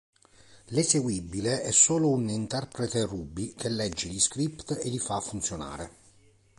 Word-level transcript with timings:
L'eseguibile 0.69 1.61
è 1.61 1.69
solo 1.69 2.09
un 2.09 2.27
interprete 2.27 3.05
Ruby 3.05 3.53
che 3.53 3.69
legge 3.69 4.07
gli 4.09 4.19
script 4.19 4.79
e 4.83 4.89
li 4.89 4.97
fa 4.97 5.19
funzionare. 5.19 5.91